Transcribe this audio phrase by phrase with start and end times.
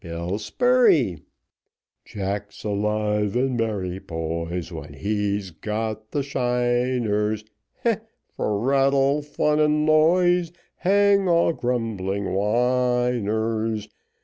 [0.03, 1.21] Bill Spurey
[2.05, 7.45] Jack's alive and merry, boys, When he's got the shiners;
[7.83, 7.97] Heh!
[8.35, 13.89] for rattle, fun, and noise, Hang all grumbling whiners.